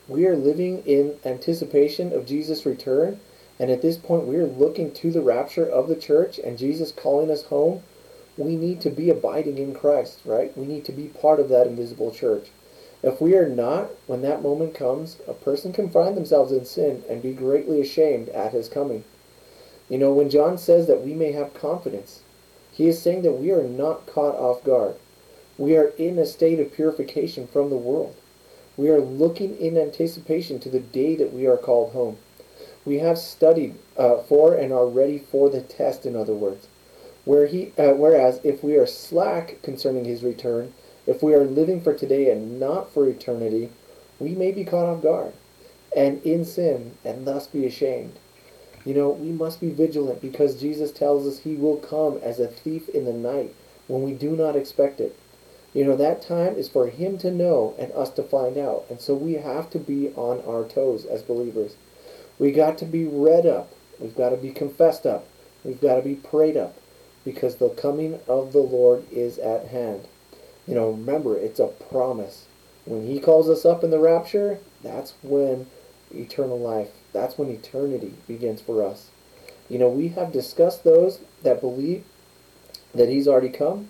[0.08, 3.20] we are living in anticipation of Jesus' return,
[3.60, 6.92] and at this point we are looking to the rapture of the church and Jesus
[6.92, 7.84] calling us home,
[8.38, 10.56] we need to be abiding in Christ, right?
[10.58, 12.50] We need to be part of that invisible church.
[13.04, 17.04] If we are not, when that moment comes, a person can find themselves in sin
[17.10, 19.04] and be greatly ashamed at his coming.
[19.90, 22.22] You know, when John says that we may have confidence,
[22.72, 24.96] he is saying that we are not caught off guard.
[25.58, 28.16] We are in a state of purification from the world.
[28.82, 32.18] We are looking in anticipation to the day that we are called home.
[32.84, 36.68] We have studied uh, for and are ready for the test, in other words.
[37.24, 40.74] Where he, uh, whereas if we are slack concerning his return,
[41.06, 43.70] if we are living for today and not for eternity,
[44.18, 45.34] we may be caught off guard
[45.96, 48.18] and in sin and thus be ashamed.
[48.84, 52.48] You know, we must be vigilant because Jesus tells us he will come as a
[52.48, 53.54] thief in the night
[53.86, 55.16] when we do not expect it.
[55.74, 58.86] You know, that time is for him to know and us to find out.
[58.90, 61.76] And so we have to be on our toes as believers.
[62.38, 63.72] We got to be read up.
[64.00, 65.28] We've got to be confessed up.
[65.64, 66.76] We've got to be prayed up
[67.24, 70.08] because the coming of the Lord is at hand.
[70.68, 72.48] You know, remember, it's a promise.
[72.86, 75.68] When he calls us up in the rapture, that's when
[76.14, 79.10] eternal life, that's when eternity begins for us.
[79.70, 82.04] You know, we have discussed those that believe
[82.94, 83.88] that he's already come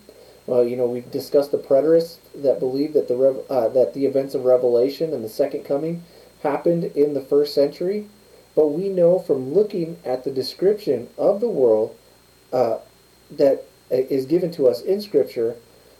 [0.47, 4.33] well, you know, we've discussed the preterists that believe that the uh, that the events
[4.33, 6.03] of Revelation and the second coming
[6.41, 8.07] happened in the first century,
[8.55, 11.95] but we know from looking at the description of the world
[12.51, 12.79] uh,
[13.29, 15.55] that is given to us in Scripture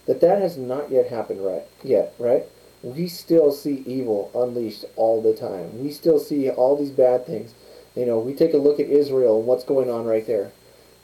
[0.08, 2.44] that that has not yet happened right yet, right?
[2.82, 5.84] We still see evil unleashed all the time.
[5.84, 7.54] We still see all these bad things.
[7.96, 10.52] You know, we take a look at Israel and what's going on right there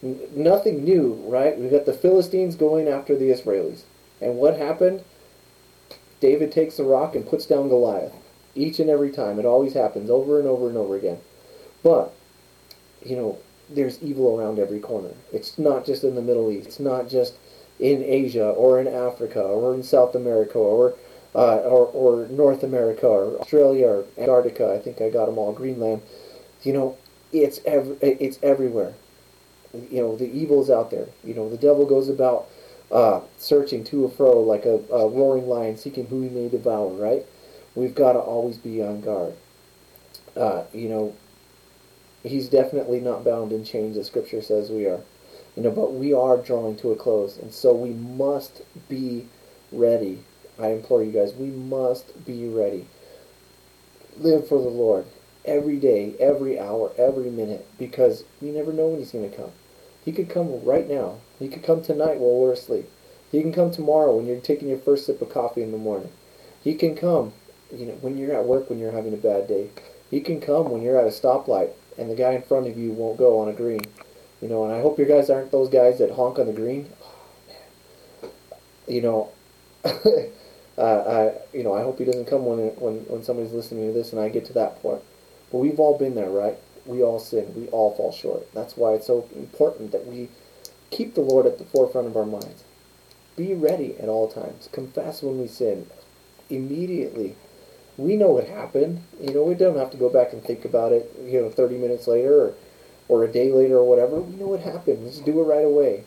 [0.01, 1.57] nothing new, right?
[1.57, 3.81] We've got the Philistines going after the Israelis.
[4.21, 5.03] And what happened?
[6.19, 8.13] David takes the rock and puts down Goliath.
[8.55, 9.39] Each and every time.
[9.39, 11.19] It always happens over and over and over again.
[11.83, 12.13] But,
[13.05, 13.37] you know,
[13.69, 15.11] there's evil around every corner.
[15.31, 16.67] It's not just in the Middle East.
[16.67, 17.35] It's not just
[17.79, 20.95] in Asia or in Africa or in South America or
[21.35, 24.73] uh, or, or North America or Australia or Antarctica.
[24.73, 25.53] I think I got them all.
[25.53, 26.01] Greenland.
[26.63, 26.97] You know,
[27.31, 28.95] it's ev- it's everywhere
[29.91, 31.07] you know, the evil is out there.
[31.23, 32.47] You know, the devil goes about
[32.91, 36.89] uh, searching to and fro like a, a roaring lion, seeking who he may devour,
[36.89, 37.25] right?
[37.75, 39.35] We've got to always be on guard.
[40.35, 41.15] Uh, you know,
[42.23, 45.01] he's definitely not bound in chains, as Scripture says we are.
[45.55, 49.27] You know, but we are drawing to a close, and so we must be
[49.71, 50.23] ready.
[50.59, 52.87] I implore you guys, we must be ready.
[54.17, 55.05] Live for the Lord
[55.45, 59.51] every day, every hour, every minute, because we never know when he's going to come.
[60.07, 61.17] He could come right now.
[61.37, 62.89] He could come tonight while we're asleep.
[63.29, 66.11] He can come tomorrow when you're taking your first sip of coffee in the morning.
[66.63, 67.33] He can come,
[67.75, 69.67] you know, when you're at work when you're having a bad day.
[70.09, 72.93] He can come when you're at a stoplight and the guy in front of you
[72.93, 73.81] won't go on a green.
[74.41, 76.89] You know, and I hope your guys aren't those guys that honk on the green.
[77.03, 77.15] Oh,
[78.21, 78.31] man.
[78.87, 79.31] You know,
[79.83, 79.91] uh,
[80.77, 84.13] I, you know, I hope he doesn't come when when when somebody's listening to this
[84.13, 85.01] and I get to that point.
[85.51, 86.57] But we've all been there, right?
[86.87, 87.53] We all sin.
[87.55, 88.51] We all fall short.
[88.53, 90.29] That's why it's so important that we
[90.89, 92.63] keep the Lord at the forefront of our minds.
[93.35, 94.69] Be ready at all times.
[94.71, 95.87] Confess when we sin.
[96.49, 97.35] Immediately.
[97.97, 99.03] We know what happened.
[99.21, 101.77] You know, we don't have to go back and think about it, you know, 30
[101.77, 102.53] minutes later or,
[103.07, 104.19] or a day later or whatever.
[104.19, 105.03] We know what happened.
[105.03, 106.03] Let's do it right away.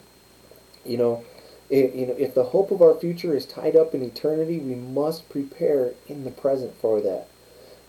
[0.84, 1.24] You know,
[1.68, 4.74] it, you know, if the hope of our future is tied up in eternity, we
[4.74, 7.28] must prepare in the present for that.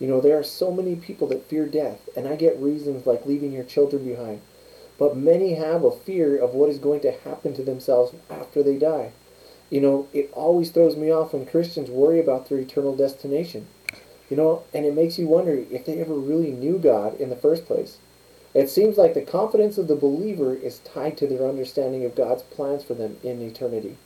[0.01, 3.27] You know, there are so many people that fear death, and I get reasons like
[3.27, 4.41] leaving your children behind.
[5.01, 8.77] but many have a fear of what is going to happen to themselves after they
[8.77, 9.11] die.
[9.71, 13.65] You know, it always throws me off when Christians worry about their eternal destination.
[14.29, 17.35] You know, and it makes you wonder if they ever really knew God in the
[17.35, 17.97] first place.
[18.53, 22.43] It seems like the confidence of the believer is tied to their understanding of God's
[22.43, 23.97] plans for them in eternity.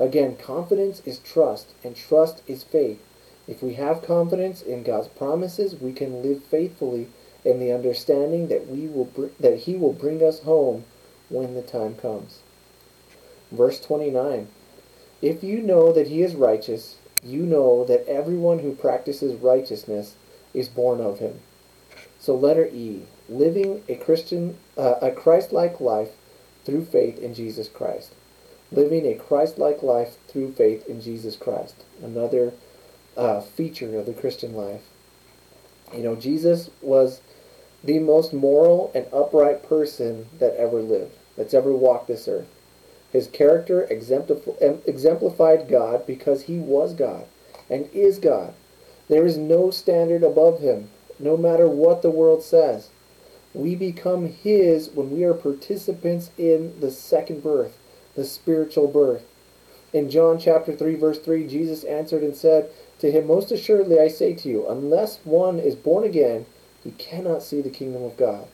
[0.00, 3.00] Again, confidence is trust, and trust is faith.
[3.46, 7.08] If we have confidence in God's promises, we can live faithfully
[7.44, 10.84] in the understanding that we will br- that He will bring us home
[11.28, 12.40] when the time comes.
[13.52, 14.48] Verse 29.
[15.20, 20.16] If you know that He is righteous, you know that everyone who practices righteousness
[20.52, 21.40] is born of Him.
[22.18, 26.12] So letter E, living a Christian, uh, a Christ-like life
[26.64, 28.14] through faith in Jesus Christ.
[28.72, 31.84] Living a Christ-like life through faith in Jesus Christ.
[32.02, 32.54] Another
[33.16, 34.82] uh, feature of the Christian life.
[35.94, 37.20] You know, Jesus was
[37.82, 42.48] the most moral and upright person that ever lived, that's ever walked this earth.
[43.12, 47.26] His character exemplified God because he was God
[47.70, 48.54] and is God.
[49.08, 52.88] There is no standard above him, no matter what the world says.
[53.52, 57.78] We become his when we are participants in the second birth,
[58.16, 59.24] the spiritual birth.
[59.92, 62.68] In John chapter 3 verse 3, Jesus answered and said
[63.04, 66.46] to him, Most assuredly I say to you, unless one is born again,
[66.82, 68.46] he cannot see the kingdom of God.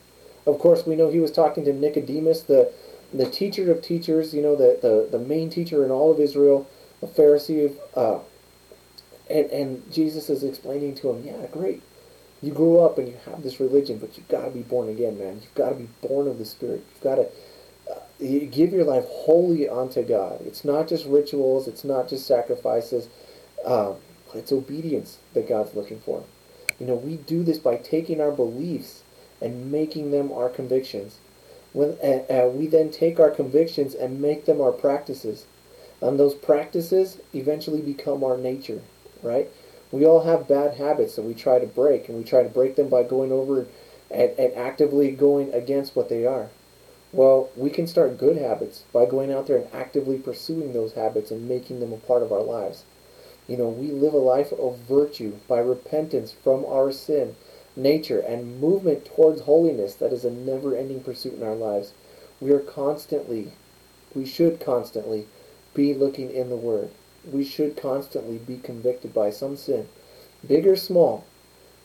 [0.45, 2.71] Of course, we know he was talking to Nicodemus, the,
[3.13, 6.69] the teacher of teachers, you know, the, the, the main teacher in all of Israel,
[7.01, 7.73] a Pharisee.
[7.95, 8.19] Uh,
[9.29, 11.81] and, and Jesus is explaining to him, yeah, great.
[12.41, 15.17] You grew up and you have this religion, but you've got to be born again,
[15.17, 15.39] man.
[15.41, 16.83] You've got to be born of the Spirit.
[16.93, 17.27] You've got to
[18.19, 20.41] you give your life wholly unto God.
[20.45, 21.67] It's not just rituals.
[21.67, 23.09] It's not just sacrifices.
[23.65, 23.95] Um,
[24.31, 26.23] but it's obedience that God's looking for.
[26.79, 29.03] You know, we do this by taking our beliefs
[29.41, 31.17] and making them our convictions.
[31.73, 35.45] When, uh, uh, we then take our convictions and make them our practices.
[36.01, 38.81] And those practices eventually become our nature,
[39.21, 39.49] right?
[39.91, 42.75] We all have bad habits that we try to break, and we try to break
[42.75, 43.67] them by going over
[44.09, 46.49] and, and actively going against what they are.
[47.13, 51.29] Well, we can start good habits by going out there and actively pursuing those habits
[51.29, 52.83] and making them a part of our lives.
[53.47, 57.35] You know, we live a life of virtue by repentance from our sin,
[57.75, 61.93] nature, and movement towards holiness that is a never ending pursuit in our lives.
[62.39, 63.53] We are constantly,
[64.13, 65.27] we should constantly
[65.73, 66.91] be looking in the Word.
[67.29, 69.87] We should constantly be convicted by some sin,
[70.47, 71.25] big or small,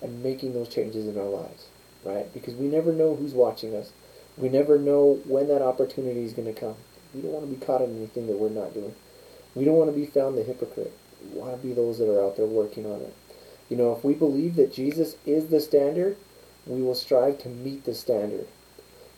[0.03, 1.69] and making those changes in our lives,
[2.05, 2.33] right?
[2.33, 3.93] Because we never know who's watching us.
[4.37, 6.77] We never know when that opportunity is going to come.
[7.15, 8.95] We don't want to be caught in anything that we're not doing.
[9.55, 10.93] We don't want to be found the hypocrite.
[11.33, 13.15] Want to be those that are out there working on it.
[13.69, 16.17] You know, if we believe that Jesus is the standard,
[16.67, 18.47] we will strive to meet the standard.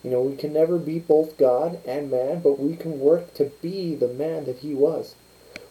[0.03, 3.51] You know, we can never be both God and man, but we can work to
[3.61, 5.15] be the man that he was.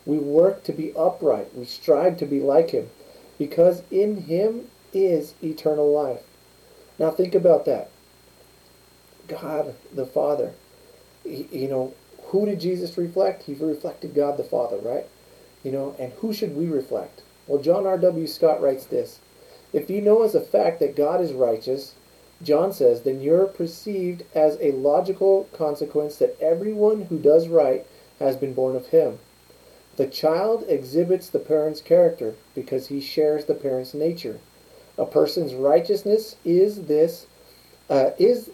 [0.06, 1.56] We work to be upright.
[1.56, 2.90] We strive to be like him
[3.38, 6.24] because in him is eternal life.
[7.00, 7.90] Now think about that.
[9.28, 10.54] God the Father.
[11.24, 11.94] He, you know,
[12.28, 13.44] who did Jesus reflect?
[13.44, 15.08] He reflected God the Father, right?
[15.64, 17.22] You know, and who should we reflect?
[17.48, 18.28] Well, John R.W.
[18.28, 19.20] Stott writes this
[19.74, 21.96] If you know as a fact that God is righteous,
[22.44, 27.86] John says, then you're perceived as a logical consequence that everyone who does right
[28.20, 29.20] has been born of him.
[29.96, 34.40] The child exhibits the parent's character because he shares the parent's nature.
[34.98, 37.26] A person's righteousness is this
[37.90, 38.50] uh, is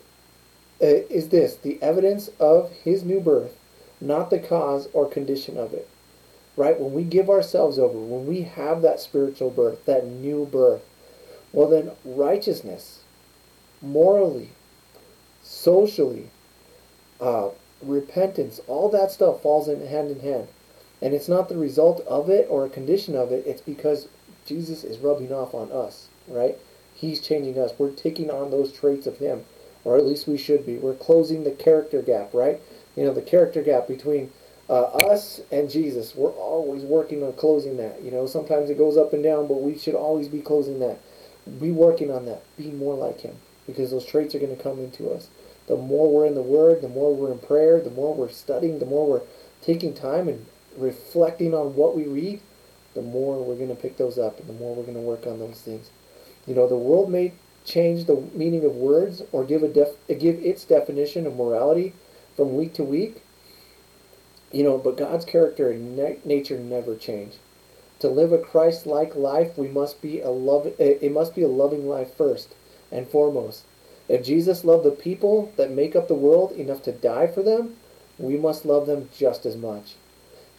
[0.81, 3.57] uh, is this the evidence of his new birth,
[3.99, 5.89] not the cause or condition of it.
[6.55, 6.79] Right?
[6.79, 10.83] When we give ourselves over, when we have that spiritual birth, that new birth,
[11.51, 13.01] well, then righteousness,
[13.81, 14.49] morally,
[15.41, 16.29] socially,
[17.19, 17.49] uh,
[17.81, 20.47] repentance, all that stuff falls in hand in hand.
[21.01, 24.07] And it's not the result of it or a condition of it, it's because
[24.45, 26.57] Jesus is rubbing off on us, right?
[26.93, 27.71] He's changing us.
[27.77, 29.43] We're taking on those traits of Him
[29.83, 30.77] or at least we should be.
[30.77, 32.61] We're closing the character gap, right?
[32.95, 34.31] You know, the character gap between
[34.73, 36.15] uh, us and Jesus.
[36.15, 38.01] We're always working on closing that.
[38.01, 40.99] You know, sometimes it goes up and down, but we should always be closing that.
[41.59, 42.43] Be working on that.
[42.57, 43.35] Be more like Him,
[43.67, 45.29] because those traits are going to come into us.
[45.67, 48.79] The more we're in the Word, the more we're in prayer, the more we're studying,
[48.79, 49.21] the more we're
[49.61, 50.45] taking time and
[50.75, 52.41] reflecting on what we read,
[52.95, 55.27] the more we're going to pick those up, and the more we're going to work
[55.27, 55.91] on those things.
[56.47, 57.33] You know, the world may
[57.65, 61.93] change the meaning of words or give a def- give its definition of morality
[62.35, 63.21] from week to week.
[64.53, 67.33] You know, but God's character and na- nature never change.
[67.99, 70.67] To live a Christ-like life, we must be a love.
[70.79, 72.53] Eh, it must be a loving life first
[72.91, 73.63] and foremost.
[74.07, 77.77] If Jesus loved the people that make up the world enough to die for them,
[78.19, 79.95] we must love them just as much.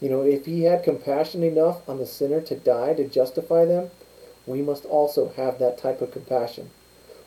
[0.00, 3.90] You know, if he had compassion enough on the sinner to die to justify them,
[4.44, 6.70] we must also have that type of compassion.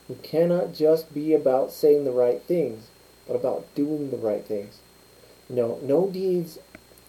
[0.06, 2.88] We cannot just be about saying the right things,
[3.26, 4.80] but about doing the right things.
[5.48, 6.58] No, no deeds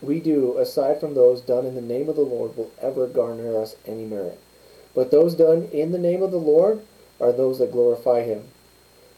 [0.02, 3.60] we do aside from those done in the name of the Lord will ever garner
[3.60, 4.40] us any merit.
[4.96, 6.82] But those done in the name of the Lord
[7.20, 8.46] are those that glorify him.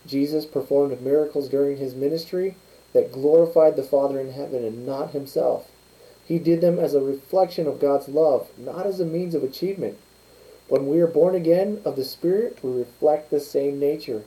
[0.08, 2.56] Jesus performed miracles during his ministry
[2.94, 5.70] that glorified the Father in heaven and not himself.
[6.26, 9.98] He did them as a reflection of God's love, not as a means of achievement.
[10.68, 14.24] When we are born again of the Spirit, we reflect the same nature.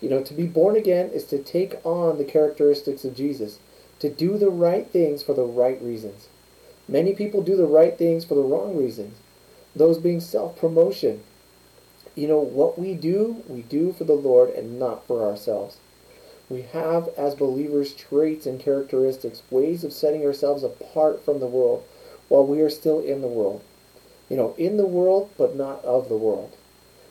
[0.00, 3.58] You know, to be born again is to take on the characteristics of Jesus,
[4.00, 6.28] to do the right things for the right reasons.
[6.88, 9.18] Many people do the right things for the wrong reasons,
[9.76, 11.22] those being self promotion.
[12.16, 15.76] You know, what we do, we do for the Lord and not for ourselves.
[16.48, 21.84] We have, as believers, traits and characteristics, ways of setting ourselves apart from the world
[22.28, 23.62] while we are still in the world.
[24.28, 26.56] You know, in the world, but not of the world.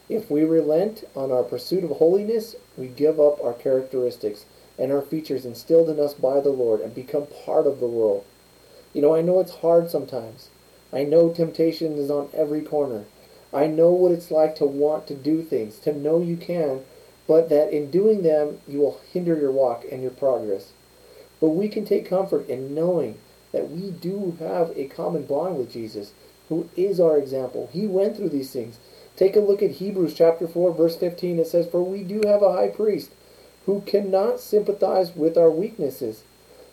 [0.09, 4.45] If we relent on our pursuit of holiness, we give up our characteristics
[4.79, 8.23] and our features instilled in us by the Lord and become part of the world.
[8.93, 10.49] You know, I know it's hard sometimes.
[10.91, 13.05] I know temptation is on every corner.
[13.53, 16.81] I know what it's like to want to do things, to know you can,
[17.27, 20.71] but that in doing them you will hinder your walk and your progress.
[21.39, 23.19] But we can take comfort in knowing
[23.51, 26.13] that we do have a common bond with Jesus,
[26.47, 27.69] who is our example.
[27.71, 28.79] He went through these things.
[29.15, 31.39] Take a look at Hebrews chapter 4, verse 15.
[31.39, 33.11] It says, For we do have a high priest
[33.69, 36.23] who cannot sympathize with our weaknesses,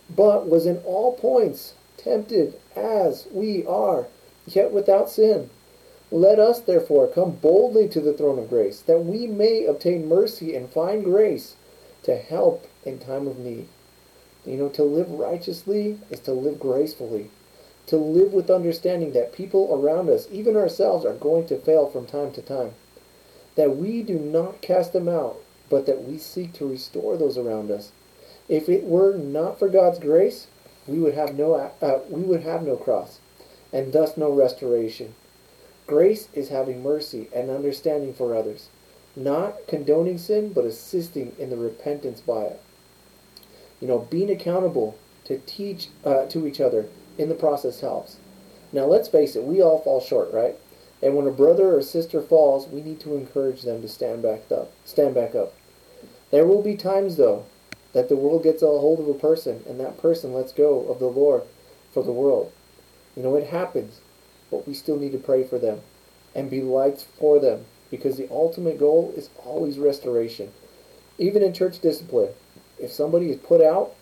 [0.09, 4.07] but was in all points tempted as we are,
[4.47, 5.51] yet without sin.
[6.11, 10.57] Let us therefore come boldly to the throne of grace, that we may obtain mercy
[10.57, 11.57] and find grace
[12.05, 13.69] to help in time of need.
[14.47, 17.29] You know, to live righteously is to live gracefully.
[17.89, 22.07] To live with understanding that people around us, even ourselves, are going to fail from
[22.07, 22.73] time to time.
[23.55, 27.71] That we do not cast them out, but that we seek to restore those around
[27.71, 27.93] us.
[28.49, 30.47] If it were not for God's grace,
[30.87, 33.19] we would have no uh, we would have no cross,
[33.73, 35.15] and thus no restoration.
[35.87, 38.69] Grace is having mercy and understanding for others,
[39.15, 42.61] not condoning sin, but assisting in the repentance by it.
[43.81, 46.87] You know, being accountable to teach uh, to each other
[47.19, 48.17] in the process helps.
[48.73, 50.57] Now, let's face it, we all fall short, right?
[51.03, 54.51] And when a brother or sister falls, we need to encourage them to stand back
[54.51, 54.73] up.
[54.85, 55.55] Stand back up.
[56.31, 57.45] There will be times, though,
[57.93, 60.99] that the world gets a hold of a person, and that person lets go of
[60.99, 61.43] the Lord
[61.93, 62.53] for the world.
[63.17, 64.01] You know, it happens,
[64.51, 65.81] but we still need to pray for them
[66.35, 70.53] and be lights for them because the ultimate goal is always restoration.
[71.19, 72.31] Even in church discipline,
[72.79, 73.95] if somebody is put out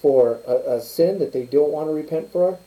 [0.00, 2.58] for a, a sin that they don't want to repent for,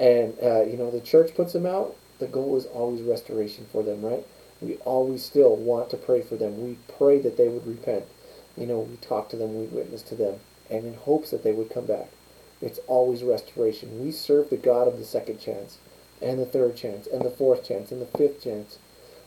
[0.00, 3.82] and uh, you know the church puts them out, the goal is always restoration for
[3.82, 4.26] them, right?
[4.60, 6.64] We always still want to pray for them.
[6.64, 8.04] We pray that they would repent.
[8.56, 11.52] You know, we talk to them, we witness to them, and in hopes that they
[11.52, 12.08] would come back.
[12.60, 14.04] It's always restoration.
[14.04, 15.78] We serve the God of the second chance,
[16.20, 18.78] and the third chance, and the fourth chance, and the fifth chance.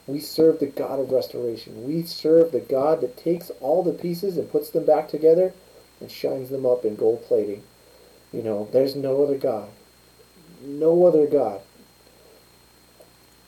[0.06, 1.88] We serve the God of restoration.
[1.88, 5.54] We serve the God that takes all the pieces and puts them back together
[6.02, 7.64] and shines them up in gold plating.
[8.34, 9.70] You know, there's no other God.
[10.62, 11.62] No other God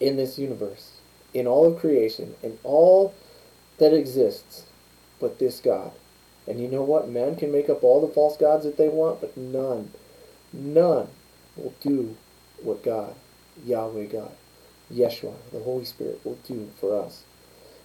[0.03, 0.97] in this universe,
[1.33, 3.13] in all of creation, in all
[3.77, 4.65] that exists,
[5.19, 5.93] but this God.
[6.45, 7.09] And you know what?
[7.09, 9.91] Man can make up all the false gods that they want, but none,
[10.51, 11.07] none
[11.55, 12.17] will do
[12.61, 13.15] what God,
[13.65, 14.33] Yahweh God,
[14.91, 17.23] Yeshua, the Holy Spirit will do for us.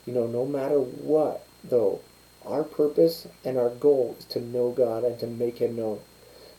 [0.04, 2.00] You know, no matter what, though,
[2.44, 6.00] our purpose and our goal is to know God and to make Him known.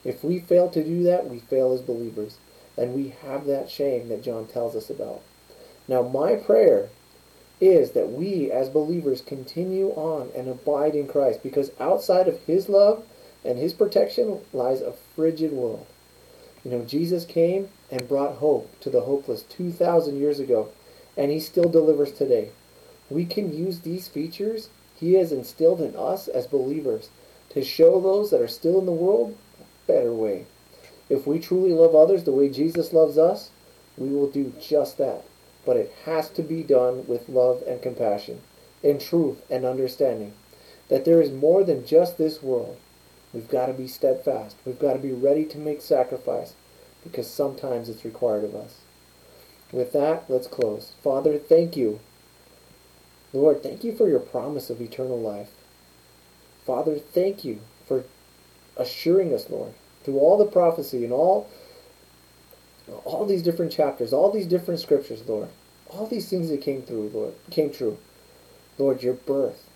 [0.05, 2.37] If we fail to do that, we fail as believers.
[2.77, 5.21] And we have that shame that John tells us about.
[5.89, 6.89] Now, my prayer
[7.59, 12.69] is that we as believers continue on and abide in Christ because outside of His
[12.69, 13.03] love
[13.43, 15.87] and His protection lies a frigid world.
[16.63, 20.69] You know, Jesus came and brought hope to the hopeless 2,000 years ago,
[21.17, 22.49] and He still delivers today.
[23.09, 27.09] We can use these features He has instilled in us as believers
[27.49, 30.45] to show those that are still in the world a better way.
[31.09, 33.49] If we truly love others the way Jesus loves us,
[33.97, 35.25] we will do just that
[35.69, 38.41] but it has to be done with love and compassion,
[38.81, 40.33] in truth and understanding
[40.87, 42.75] that there is more than just this world.
[43.31, 44.55] We've got to be steadfast.
[44.65, 46.55] We've got to be ready to make sacrifice
[47.03, 48.79] because sometimes it's required of us.
[49.71, 50.93] With that, let's close.
[51.03, 51.99] Father, thank you.
[53.31, 55.51] Lord, thank you for your promise of eternal life.
[56.65, 58.05] Father, thank you for
[58.75, 61.47] assuring us, Lord, through all the prophecy and all
[63.05, 65.49] all these different chapters, all these different scriptures, Lord,
[65.89, 67.97] all these things that came through, Lord, came true.
[68.77, 69.69] Lord, your birth,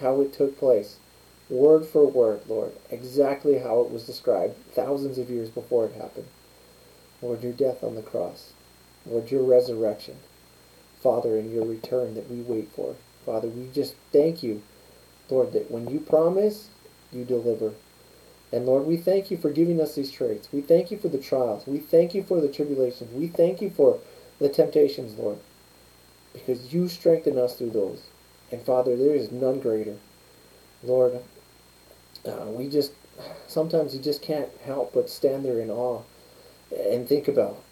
[0.00, 0.98] how it took place,
[1.48, 6.28] word for word, Lord, exactly how it was described thousands of years before it happened.
[7.22, 8.52] Lord, your death on the cross.
[9.06, 10.16] Lord, your resurrection.
[11.02, 12.96] Father, and your return that we wait for.
[13.24, 14.62] Father, we just thank you,
[15.30, 16.68] Lord, that when you promise,
[17.12, 17.74] you deliver.
[18.52, 20.48] And Lord, we thank you for giving us these traits.
[20.52, 21.66] We thank you for the trials.
[21.66, 23.12] We thank you for the tribulations.
[23.12, 23.98] We thank you for
[24.38, 25.38] the temptations, Lord,
[26.32, 28.04] because you strengthen us through those.
[28.50, 29.96] And Father, there is none greater.
[30.82, 31.20] Lord,
[32.24, 32.92] uh, we just,
[33.46, 36.02] sometimes you just can't help but stand there in awe
[36.70, 37.62] and think about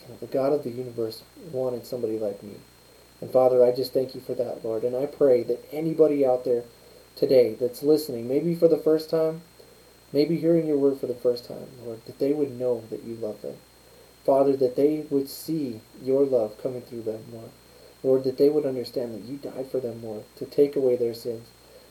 [0.00, 2.54] you know, the God of the universe wanted somebody like me.
[3.20, 4.82] And Father, I just thank you for that, Lord.
[4.84, 6.64] And I pray that anybody out there
[7.14, 9.42] today that's listening, maybe for the first time,
[10.12, 13.14] maybe hearing your word for the first time, Lord, that they would know that you
[13.14, 13.56] love them.
[14.24, 17.50] Father, that they would see your love coming through them, Lord.
[18.02, 21.14] Lord, that they would understand that you died for them, Lord, to take away their
[21.14, 21.48] sins,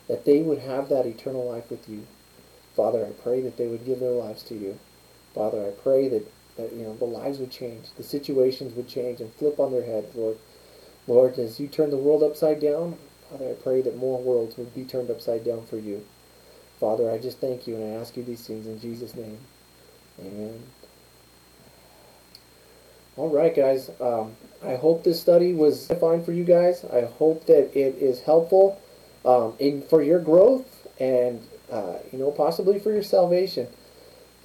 [0.08, 2.08] that they would have that eternal life with you.
[2.76, 4.80] Father, I pray that they would give their lives to you.
[5.34, 9.22] Father, I pray that, that you know the lives would change, the situations would change
[9.22, 10.38] and flip on their heads, Lord.
[11.08, 12.98] Lord, as you turn the world upside down,
[13.30, 16.06] Father, I pray that more worlds would be turned upside down for you.
[16.80, 19.40] Father, I just thank you and I ask you these things in Jesus' name.
[20.20, 20.62] Amen.
[23.18, 23.90] All right, guys.
[24.00, 26.86] Um, I hope this study was fine for you guys.
[26.86, 28.82] I hope that it is helpful
[29.26, 33.68] um, in for your growth and uh, you know possibly for your salvation.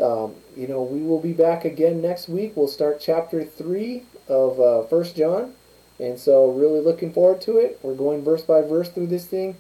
[0.03, 2.55] Um, you know, we will be back again next week.
[2.57, 5.55] We'll start chapter three of uh, First John,
[6.01, 7.79] and so really looking forward to it.
[7.83, 9.57] We're going verse by verse through this thing.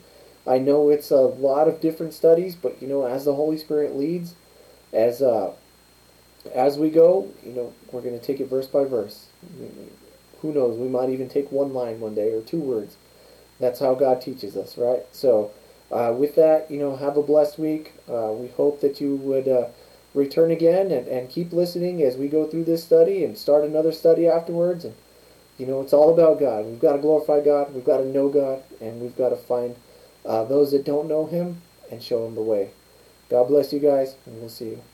[0.48, 3.96] I know it's a lot of different studies, but you know, as the Holy Spirit
[3.96, 4.34] leads,
[4.92, 5.52] as uh,
[6.54, 9.26] as we go, you know, we're going to take it verse by verse.
[10.40, 10.78] Who knows?
[10.78, 12.96] We might even take one line one day or two words.
[13.58, 15.04] That's how God teaches us, right?
[15.12, 15.50] So,
[15.90, 17.94] uh, with that, you know, have a blessed week.
[18.08, 19.68] Uh, we hope that you would uh,
[20.14, 23.92] return again and, and keep listening as we go through this study and start another
[23.92, 24.84] study afterwards.
[24.84, 24.94] And,
[25.58, 26.66] you know, it's all about God.
[26.66, 27.72] We've got to glorify God.
[27.72, 28.62] We've got to know God.
[28.80, 29.76] And we've got to find
[30.24, 32.70] uh, those that don't know Him and show them the way.
[33.28, 34.82] God bless you guys, and we'll see you.